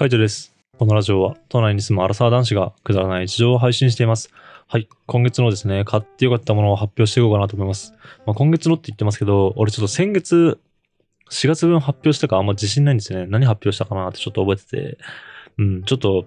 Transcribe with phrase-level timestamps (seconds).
[0.00, 0.56] カイトです。
[0.78, 4.30] このラジオは都内に住むアラサー男子がくだらない事情を配信しています。
[4.66, 4.88] はい。
[5.04, 7.92] 今月のですね、買ってよかったものを発表していこうかなと思います。
[8.24, 10.58] まあ、今月のって言ってますけど、俺ちょっと先月、
[11.30, 13.26] 4月分発表したかあんま自信ないんですよね。
[13.26, 14.98] 何発表したかなってちょっと覚えてて、
[15.58, 16.24] うん、ちょっと、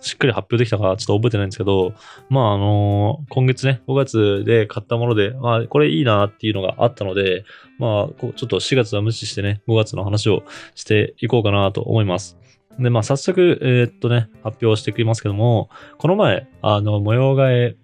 [0.00, 1.94] しっかり発表できたかちょっと覚えてないんですけど、
[2.28, 7.44] まああの今月ね、5月で買ったもので、まあこれいいなっていうのがあったので、
[7.78, 10.42] まあこうちょっと4月は無視してね、5月の話を
[10.74, 12.36] していこうかなと思います。
[12.78, 17.76] で、まあ、早速、えーっとね、発表してくれますけども、この前、あの、模様替え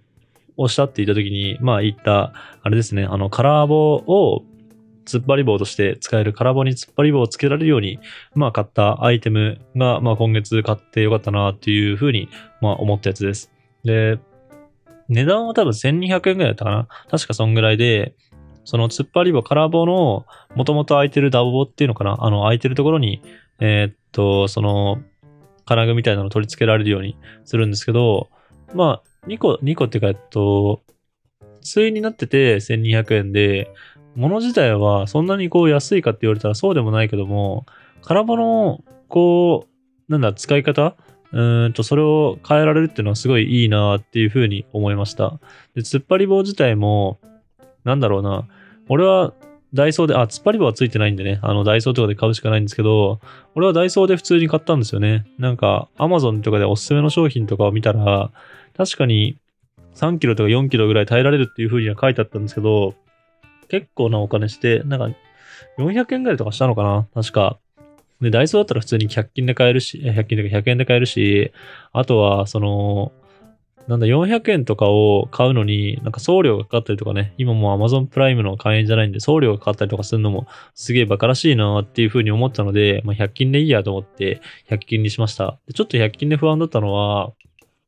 [0.57, 4.45] をしたって言った時に、まあ、言った、あれですね、あの、カラー棒を、
[5.05, 7.99] 突っ張り棒として使えるカラー棒に突っ張り棒をつけられるように、
[8.35, 12.29] まあ、買ったアイテムが、まあ、今月買ってよかったなっていうふうに、
[12.61, 13.51] まあ、思ったやつです。
[13.85, 14.19] で、
[15.09, 18.15] 値段は多分1200円ぐらいだったかな確かそんぐらいで、
[18.65, 20.25] その突っ張り棒、カラー棒の
[20.55, 23.23] 元々空いてるダボ棒っていうのかなあの空いてるところに、
[23.65, 25.01] えーっと、その、
[25.65, 28.29] 金具みたいなの取り付けられるようにするんですけど、
[28.75, 30.83] まあ、2個、2個っていうか、えっと、
[31.63, 33.71] 対になってて1200円で、
[34.17, 37.65] 物自体はそんなにこう安いかって言われたらそうでもないけども、
[38.03, 39.69] 空棒の、こ
[40.09, 40.97] う、なんだ、使い方？
[41.31, 45.39] うんと、それを変えられるっていうのはすごいいいなっていうふうに思いました。
[45.77, 47.21] で、突っ張り棒自体も、
[47.85, 48.49] なんだろうな、
[48.89, 49.33] 俺は
[49.75, 53.21] ダイソーで、あ、突っ張り棒はついてないんでね、あの、ダイソーとかで買うしかないんですけど、
[53.55, 55.27] 俺はダイソーで普通に買ったんですよね。
[55.39, 58.31] なんか、アマゾンとかでおすすめの商品とかを見たら、
[58.77, 59.39] 確かに
[59.95, 62.95] 3キロとか4キロぐらい耐えられるっていう風には書いてあったんですけど、
[63.69, 65.17] 結構なお金して、なんか、
[65.79, 67.59] 400円ぐらいとかしたのかな確か。
[68.21, 71.53] で、ダイソーだったら普通に100均で買えるし、100均とか100円で買えるし、
[71.93, 73.13] あとは、その、
[73.89, 85.59] なんだ、400円とかを買うのに、なんか送料がかかったりとかね、今もう Amazon プライムの会員じゃないんで、送料がかかったりとかするのもすげえ馬鹿らしいなっていう風に思ったので、まあ、100均でいいやと思って100均にしました。
[85.67, 87.33] でちょっと100均で不安だったのは、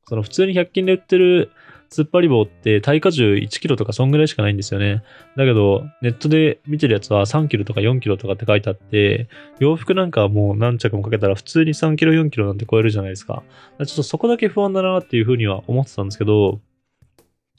[0.06, 1.50] その普通に100均で売ってる
[1.90, 5.02] 突っ張り棒って耐荷重1キロとかそんぐらいしかないんですよね。
[5.36, 9.28] だけど、ネットで見てるやつは3キロとか4キロとかって書いてあって、
[9.58, 13.42] 洋服なんかはもう何着もかけたら普通に3キロ4キロなんて超えるじゃないですか。
[13.78, 16.60] かちょっとそこだけ不安だなっていう風には思ってたんですけど、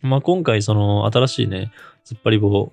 [0.02, 1.72] まあ今回その新しいね、
[2.06, 2.72] 突っ張り棒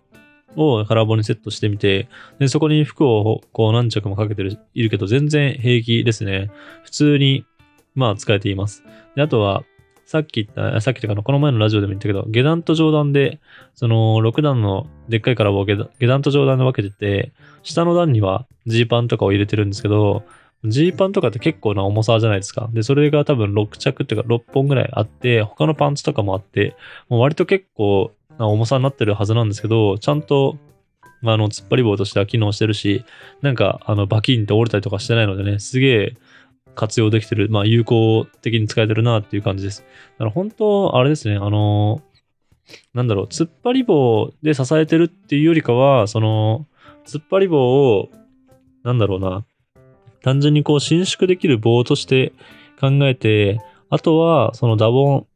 [0.56, 2.08] をカラー棒にセットしてみて、
[2.38, 6.50] で、そこに服をこう何着もかけてる、いるけど全然平気ですね。
[6.82, 7.44] 普通に、
[7.94, 8.84] まあ使えています。
[9.16, 9.64] で、あとは、
[10.12, 13.40] さっき言った、さっきというかこの前のラジオでも言ったけど、下段と上段で、
[13.74, 20.22] その6段のでっかいカラーを下段下段と上段で分けてて、下の段にはジーパンとかを入れてるんですけど、
[20.66, 22.68] ジーパンとかって結構な重さじゃないですか。
[22.74, 26.76] で、それが多分6着っていうか6本ぐらいあって、他のパンツとかもあって、
[27.08, 30.58] もう割と結構な重さになってるはずなんですけど、ちゃんと、
[31.24, 33.06] あの、突っ張り棒としては機能してるし、
[33.40, 36.16] なんか、あの、バキンって折れたりとかしてないのでね、すげえ
[36.74, 39.82] 活用できてる、まあ、有効的に使えてるなっていう感じです。
[39.82, 42.02] だから本当、あれですね、あの、
[42.94, 46.66] なんだろう、突っ張り棒で支えてるっていうよりかは、その、
[47.04, 48.10] 突っ張り棒を、
[48.84, 49.44] なんだろうな、
[50.22, 52.32] 単純にこう伸縮できる棒として
[52.80, 53.60] 考えて、
[53.90, 55.26] あとはそのダボン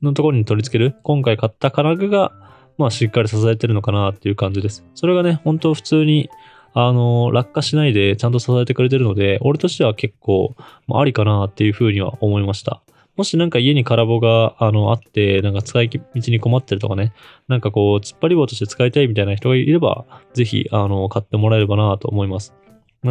[0.00, 2.32] のところに取り付ける、今回買った金具が、
[2.78, 4.84] まあしっかり支えてるのかなっていう感じです。
[4.94, 6.30] それがね、本当普通に、
[6.74, 10.54] あの、落下しないでちゃんと支えてくれてるので、俺としては結構、
[10.86, 12.82] まあ、ありかなっていうふうには思いました。
[13.16, 17.12] もしなんか家に空棒があのあって、なんか使い道に困ってるとかね、
[17.46, 22.54] なんかこう、突っ張り棒として使いたいみたいな人がいれば、ぜひ、あの、買ってもらえればなと思います。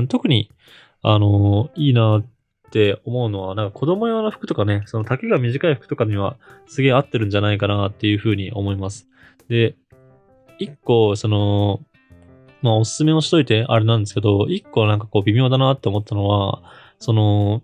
[0.10, 0.50] 特に、
[1.04, 2.26] あの、いいなっ
[2.72, 9.08] て思うのは、なんか子供用の服とかね、その丈が短い服とかにはすげえ合ってるんじゃないかなっていうふうに思います。
[9.50, 9.76] で、
[10.58, 11.82] 一個、その、
[12.62, 16.62] まあおすすめをしといてあれなんですけど、一個なんかこう微妙だなって思ったのは、
[17.00, 17.62] その、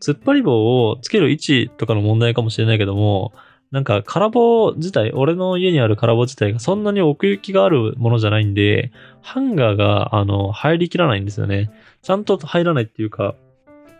[0.00, 3.32] 突っ張り棒をつける位置とかの問題かもしれないけども、
[3.70, 11.70] なんか、空棒自体、俺の家にある空棒自体がそんなに奥行きがあるものじゃないんで、ハンガーが、あの、入りきらないんですよね。
[12.02, 13.34] ちゃんと入らないっていうか、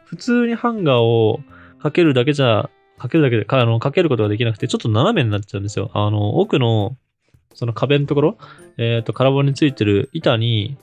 [0.07, 1.41] 普通にハンガーを
[1.83, 5.91] かけるだけじゃ、かけるだけで、かあのかけることができなくて、ちょっと斜めになっちゃうんですよ。
[5.93, 6.97] あの、奥の、
[7.55, 8.39] その壁のところ、
[8.77, 10.77] えっ、と、空棒についてる板に、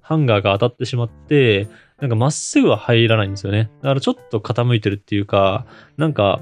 [0.00, 1.68] ハンガーが当たってしまって、
[2.00, 3.70] なんかまっすぐは入らないんですよね。
[3.82, 5.66] だからちょっと傾いてるっていうか、
[5.96, 6.40] なんか、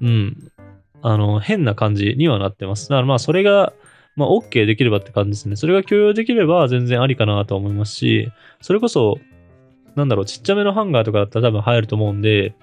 [0.00, 0.52] うん、
[1.02, 2.88] あの、変な感じにはなってます。
[2.88, 3.72] だからまあ、それが、
[4.14, 5.56] まあ、OK できればって感じですね。
[5.56, 8.30] それが許容できれば全然ありかなと思いますし、
[8.60, 9.18] それこそ、
[9.96, 12.54] なんだろう、ちっちゃめのハンガーとかだったら多分入ると思うんで、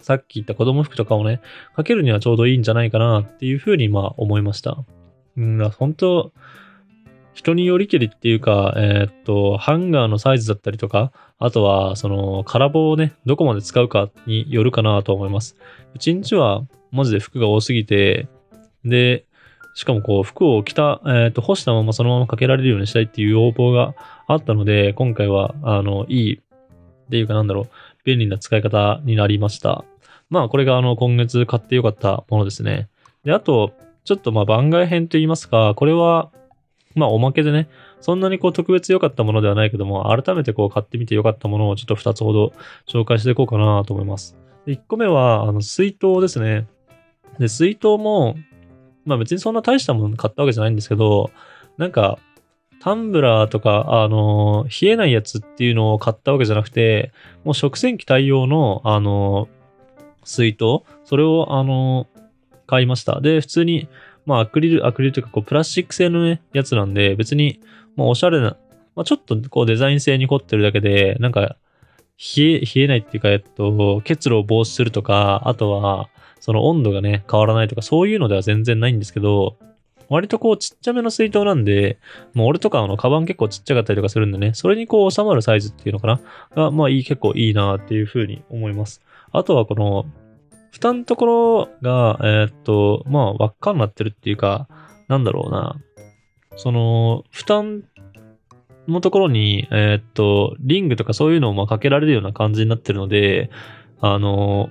[0.00, 1.40] さっき言った子供服とかをね、
[1.74, 4.78] かけるにはちょうどいいんじゃないかなっていうふうにまあ思いました。
[5.36, 6.32] うん、本当
[7.36, 15.54] 人によりけりっていうか、えーっと、ハンガーのサイズだったりとか、あとは、その、空棒をね、どこまで使うかによるかなと思います。
[15.94, 16.62] うちんちは、
[16.92, 18.26] マジで服が多すぎて、
[18.86, 19.26] で、
[19.74, 23.94] しかもこう、服を着た、えーっと、干したままそのままかけられるようにしたいっていう要望が
[24.26, 27.68] あったので、今回は、あの、いい、っていうかなんだろう、
[28.04, 29.84] 便利な使い方になりました。
[30.30, 32.88] まあ、これがあの、今月買ってよかったものですね。
[33.24, 33.74] で、あと、
[34.06, 36.30] ちょっとまあ番外編と言いますか、これは、
[36.94, 37.68] まあおまけでね、
[38.00, 42.52] そんなにこう特別良かったものではないけども、改めてこう買ってみて良かったものをちょっと2つほど
[42.88, 44.36] 紹介していこうかなと思います。
[44.64, 46.68] で1個目は、あの、水筒ですね。
[47.40, 48.36] で、水筒も、
[49.04, 51.30] まあ別にそんな大したもの買ったわけじゃないんですけど、
[51.76, 52.18] なんか、
[52.80, 57.12] タンブラーとか、あの冷えないやつっていうのを買ったわけじゃなくて、
[57.42, 59.48] もう食洗機対応の、あの
[60.22, 62.06] 水筒それを、あの
[62.66, 63.20] 買いました。
[63.20, 63.88] で、普通に、
[64.24, 67.60] まあ、アクリル、アクリルというか、こう、プラスチック製のね、やつなんで、別に、
[67.96, 68.56] まあ、おしゃれな、
[68.94, 71.56] まあ、ちょっと、こう、デザイン性に凝ってるだけで、なんか、
[72.36, 76.08] 冷え、冷えないっていうか、えっと、結露を防止するとか、あとは、
[76.40, 79.56] その温度がね、変わらないとか、そういうのでは全然ないんですけど、
[80.08, 81.98] 割とこう、ちっちゃめの水筒なんで、
[82.32, 86.20] もう俺とか、あの、カバン結構ちっちゃかったりとかするんでね、それにこう、収まるサイズっていうのかな？
[86.54, 89.02] が、まあ、いい、結構いいなっていうふうに思います。
[89.32, 90.06] あとは、この、
[90.76, 94.68] 蓋のところが、えーっと、まあ、輪っかになってるっていうか、
[95.08, 95.80] なんだろうな。
[96.56, 97.62] その、蓋
[98.86, 103.48] のところに、えーっと、リングとかそういうのをまあかけられるような感じになってるので、
[104.02, 104.68] あの、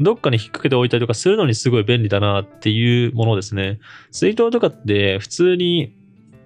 [0.00, 3.78] どっかに引っ掛けておいたりとかするのにすごい便利だなっていうものですね。
[4.10, 5.94] 水筒とかって普通に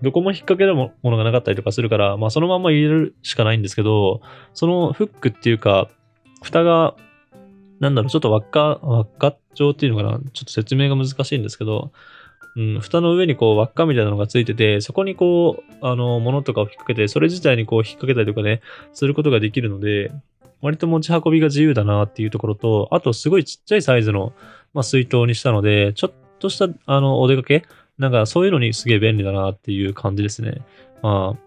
[0.02, 4.20] どこも引っ掛けるものがなかったりとかするから、まあそのまま入れるしかないんですけど、
[4.52, 5.88] そのフックっていうか、
[6.42, 6.94] 蓋が
[7.84, 11.92] なんだろう、ちょっと輪っか、輪っか状っていうのかなちょっと説明が難しいんですけど、
[12.56, 18.62] うん、蓋の上にこう輪っかみたいなのがついてて、そこにこう、あの、物とかを引っ掛けて、それ自体にこう引っ掛けたりとかね、
[18.94, 20.12] することができるので、
[20.62, 24.32] 割と持ち運びが自由だなっていうところと、あとすごいちっちゃいサイズの、
[24.72, 27.64] まあ、水筒にしたので、ちょっとした、あの、お出かけ？
[27.98, 30.62] なんかそういうのにすげえ便利だなっていう感じですね。
[31.02, 31.38] まあ、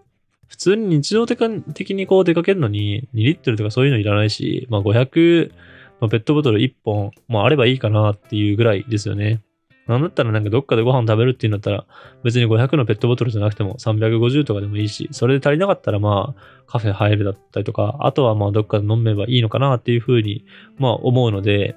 [0.46, 5.52] 普通に日常的にこう出かけるのに2リットルとかそういうのいらないし、まあ500、
[6.00, 9.42] まあ、ペットボトル1本、まあ、あればいいかなっていうぐらいですよね。
[9.88, 11.86] なんだったらなんかどっかでご飯食べるっていうんだったら、
[12.22, 20.44] 別に500のペットボトルじゃなくても350とかでもいいし、それで足りなかったらまあカフェ入るだったりとか、あとはまあどっかで飲めばいいのかなっていうふうに
[20.78, 21.74] まあ思うので、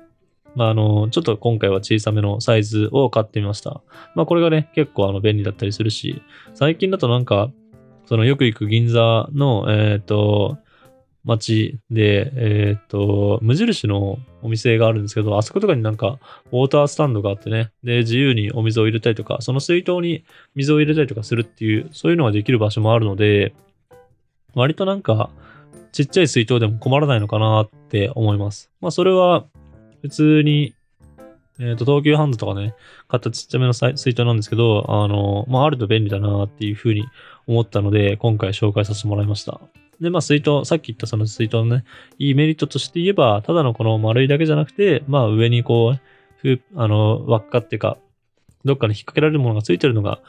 [0.56, 3.82] まああの、ちょっと今回は小さめのサイズを買ってみました。
[4.14, 6.22] まあこれがね、結構あの便利だったりするし、
[6.54, 7.50] 最近だとなんか、
[8.06, 10.58] そのよく行く銀座の、えっ、と、
[11.24, 16.20] 街で、えっ、と、無印のお店があるんですけど、あそことかになんか、
[16.52, 20.24] ウォータースタンドがあってね、で、自由にお水を入れたりとか、その水筒に
[20.56, 23.54] 水を入れたりとかするっていう、そういうのができる場所もあるので、
[24.56, 25.30] 割となんか、
[25.92, 28.72] ちっちゃい水筒でも困らないのかなって思います。
[28.82, 29.46] まあ、それは、
[30.02, 30.74] 普通に、
[31.60, 32.74] えっ、と、東急ハンズとかね、
[33.08, 37.06] 買ったちっちゃめの水筒なんですけど、あの、まあ、あると便利だなっていうふうに
[37.46, 39.62] 思ったので、今回紹介させてもらいました。
[40.02, 41.84] で、まあ、水筒、さっき言ったその水筒のね、
[42.18, 46.00] いいメリットとして言えば、ただのこの丸いだけじゃなくて、まあ、上にこう、
[46.38, 47.98] ふあの、輪っかっていうか、
[48.66, 50.20] どっかに引っ掛けられるものがついてるのが、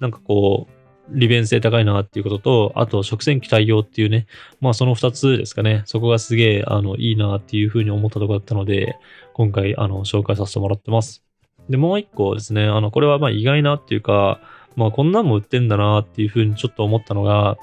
[0.00, 4.26] なんかこう、利便性高いなっていうことと、あと食洗機対応っていうね、
[4.60, 5.82] まあその二つですかね。
[5.86, 8.96] そこがすげえ、あの、いいなっていうふうに思ったところだったので、
[9.34, 11.24] 今回、あの、紹介させてもらってます。
[11.68, 14.40] で、もう一個ですね、あの、これはまあ意外なっていうか、
[14.76, 17.56] まあこんなんも売ってんだなっていうふうにちょっと思ったのが、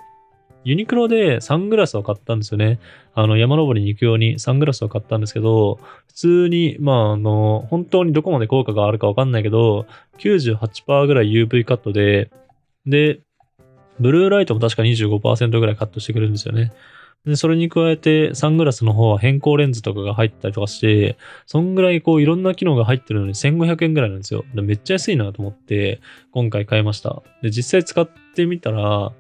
[0.64, 2.80] ユニクロでサングラスを買ったんですよね。
[3.14, 9.86] あの、山登りに行くようにサングラスを買ったんですけど、普通に、まあ、あの、本当にどこまで効果があるかわかんないけど、
[10.18, 12.30] 98%ぐらい UV カットで、
[12.86, 13.22] で、
[14.00, 16.72] ブルーライトも確か25%ぐらいカットしてくるんですよね。
[17.26, 24.46] で、それに加えて、サングラスの方は変光レンズとかが入ったりとかして、そんぐらいこういろんな機能が入ってるのに1500円ぐらいなんですよ。
[24.54, 26.00] めっちゃ安いなと思って、
[26.32, 27.22] 今回買いました。
[27.42, 29.12] で、実際使ってみたら、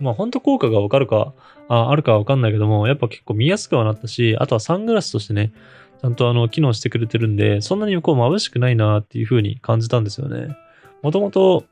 [0.00, 1.34] まあ本当効果がわかるか、
[1.68, 5.52] ああるかわかんないけども、やっぱ結構見やすくはなったし、あとはサングラスとしてね、
[6.00, 10.56] ちゃんとあの機能してくれてるんで、そんなにこう眩しくないなっていう風に感じたんですよね。
[11.02, 11.64] もともと、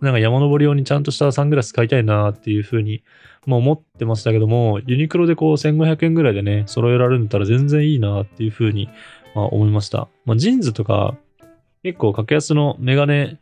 [0.00, 3.04] なんか山登り用にちゃんとしたサングラス買いたいなっていう風に、
[3.46, 8.88] まあ、思ってましたけども、ユニクロでこう1500円ぐらいでね、揃えられんたら全然いいなっていう風に、
[9.34, 10.08] まあ、思いました。
[10.24, 11.16] まあ、ジーンズとか、
[11.82, 13.38] 結構格安のメガネ、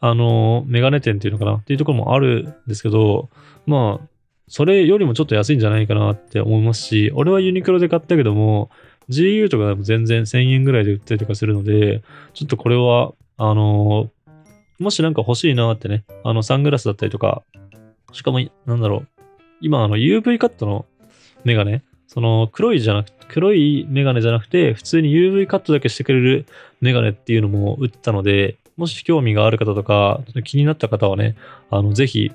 [0.00, 1.54] あのメガネ店っていうのかな？
[1.56, 3.28] っていうところもあるんですけど、
[3.66, 4.06] まあ、
[4.48, 8.70] それよりもちょっと安いんじゃないかなって思いますし、俺はユニクロで買ったけども、
[9.08, 12.02] GU とかでも全然1000円ぐらいで売ったりとかするので、
[12.34, 14.10] ちょっとこれは、あの
[14.80, 17.42] もしなんか欲しいなってね、あの、サングラスだったりとか、
[18.12, 19.08] しかも、なんだろう、
[19.60, 20.86] 今、あの、UV カットの
[21.44, 26.46] メガネ、その、黒いじゃなくて、黒いメガネじゃなくて、普通に UV カットだけしてくれる
[26.80, 31.36] メガネっていうのも売ったので、もし興味がある方とか、気になった方はね、
[31.68, 32.30] あの、ぜひ、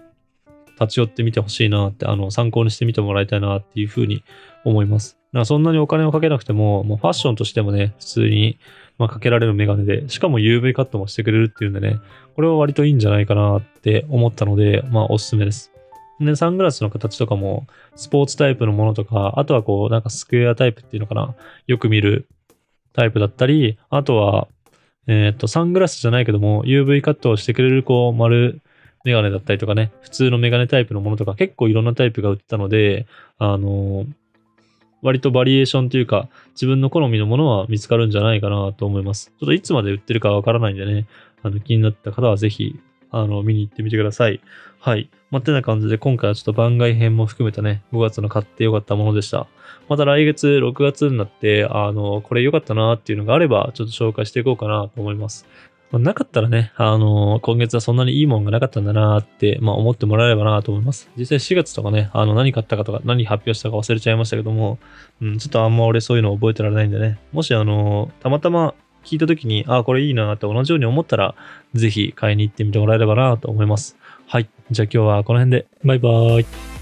[0.80, 4.26] 立ち寄ってみてほしいなって、あの、参考にしてみてもらいたいなっていうふうに
[4.66, 5.18] 思います。
[5.32, 8.60] だからそんなにお金をかけなくても、もうファッションとしてもね、普通に、
[8.98, 12.00] まあ、かけられるメガネで、しかも UV カットもしてくれるっていうんでね、
[12.36, 15.72] これは割といいんじゃないかなって思ったので、まあ、おすすめです。
[16.20, 21.36] で、サングラスの形とかも、スポーツタイプのものとか、あとはこう、なんかスクエアタイプっていうのかな、
[21.68, 22.28] よく見る
[22.92, 24.48] タイプだったり、あとは、
[25.08, 28.62] えっ、と、サングラスじゃないけども、UV カットをしてくれる、こう、丸
[29.04, 33.06] メガネだったりとかね、普通のメガネタイプのものとか、結構いろんなタイプが売ってたので、
[33.38, 34.08] あのー、
[35.02, 39.34] 割とバリエーションというか、自分の好みのものは見つかるんじゃないかなと思います。
[39.40, 41.06] ちょっといつまで売ってるかわからないんでね、
[41.42, 42.80] あの、気になった方はぜひ、
[43.14, 44.42] あの、見に行ってみてください。
[44.80, 45.10] はい。
[45.32, 49.48] まあ、てな感じで今回はちょっと番外編も含めたね、5月の買ってよかったものでした。
[49.88, 55.46] また来月6月になって、あの、これ良かったなっていうのがあれば、ちょっと紹介していこうかなと思います。
[55.94, 61.08] まあ、なかったらね、あの、今月はそんなにいいもんがなかったんだなって、まあ、思ってもらえればなと思います。
[61.16, 64.80] 実際4月とかね、あの、何買ったかとか、何発表したか忘れちゃいましたけども、
[65.22, 71.36] うん、ちょっとあんま俺そういうの覚えてられないんでね、もしあの、たまたま聞いた時に、ああ、これいいなって同じように思ったら、
[71.74, 73.98] ぜひ買いに行ってみてもらえればなと思います。
[74.28, 74.50] はい。
[74.72, 76.73] じゃあ今日はこの辺で、バイバーイ。